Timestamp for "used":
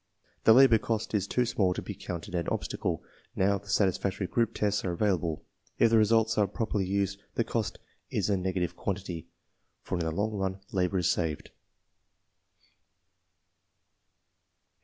6.87-7.19